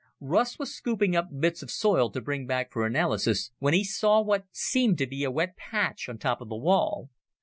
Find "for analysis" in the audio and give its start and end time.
2.71-3.51